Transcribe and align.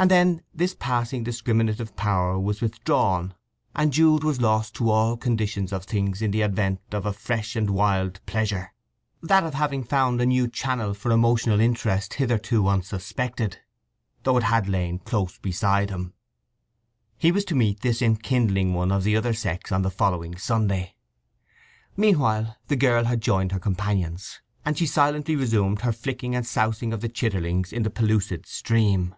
And 0.00 0.12
then 0.12 0.42
this 0.54 0.76
passing 0.78 1.24
discriminative 1.24 1.96
power 1.96 2.38
was 2.38 2.60
withdrawn, 2.60 3.34
and 3.74 3.92
Jude 3.92 4.22
was 4.22 4.40
lost 4.40 4.76
to 4.76 4.88
all 4.90 5.16
conditions 5.16 5.72
of 5.72 5.82
things 5.84 6.22
in 6.22 6.30
the 6.30 6.40
advent 6.44 6.80
of 6.92 7.04
a 7.04 7.12
fresh 7.12 7.56
and 7.56 7.68
wild 7.70 8.24
pleasure, 8.24 8.72
that 9.24 9.42
of 9.42 9.54
having 9.54 9.82
found 9.82 10.20
a 10.20 10.26
new 10.26 10.46
channel 10.46 10.94
for 10.94 11.10
emotional 11.10 11.58
interest 11.58 12.14
hitherto 12.14 12.68
unsuspected, 12.68 13.58
though 14.22 14.36
it 14.36 14.44
had 14.44 14.68
lain 14.68 15.00
close 15.00 15.36
beside 15.40 15.90
him. 15.90 16.12
He 17.16 17.32
was 17.32 17.44
to 17.46 17.56
meet 17.56 17.80
this 17.80 18.00
enkindling 18.00 18.74
one 18.74 18.92
of 18.92 19.02
the 19.02 19.16
other 19.16 19.34
sex 19.34 19.72
on 19.72 19.82
the 19.82 19.90
following 19.90 20.38
Sunday. 20.38 20.94
Meanwhile 21.96 22.56
the 22.68 22.76
girl 22.76 23.06
had 23.06 23.20
joined 23.20 23.50
her 23.50 23.58
companions, 23.58 24.40
and 24.64 24.78
she 24.78 24.86
silently 24.86 25.34
resumed 25.34 25.80
her 25.80 25.90
flicking 25.92 26.36
and 26.36 26.46
sousing 26.46 26.92
of 26.92 27.00
the 27.00 27.08
chitterlings 27.08 27.72
in 27.72 27.82
the 27.82 27.90
pellucid 27.90 28.46
stream. 28.46 29.16